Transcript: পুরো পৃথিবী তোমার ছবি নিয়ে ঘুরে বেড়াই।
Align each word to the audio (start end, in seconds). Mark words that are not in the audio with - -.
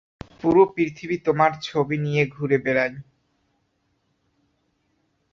পুরো 0.43 0.63
পৃথিবী 0.75 1.17
তোমার 1.25 1.51
ছবি 1.61 1.97
নিয়ে 1.97 2.23
ঘুরে 2.27 2.57
বেড়াই। 2.57 2.93